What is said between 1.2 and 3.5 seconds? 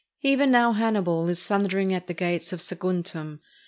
is thundering at the gates of Saguntum!